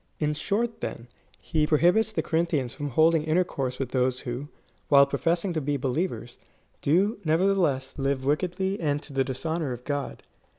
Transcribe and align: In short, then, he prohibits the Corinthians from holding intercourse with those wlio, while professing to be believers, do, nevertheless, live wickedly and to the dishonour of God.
In 0.19 0.33
short, 0.33 0.81
then, 0.81 1.09
he 1.39 1.67
prohibits 1.67 2.11
the 2.11 2.23
Corinthians 2.23 2.73
from 2.73 2.89
holding 2.89 3.23
intercourse 3.23 3.77
with 3.77 3.89
those 3.89 4.23
wlio, 4.23 4.47
while 4.89 5.05
professing 5.05 5.53
to 5.53 5.61
be 5.61 5.77
believers, 5.77 6.39
do, 6.81 7.19
nevertheless, 7.23 7.99
live 7.99 8.25
wickedly 8.25 8.79
and 8.79 8.99
to 9.03 9.13
the 9.13 9.23
dishonour 9.23 9.73
of 9.73 9.83
God. 9.85 10.23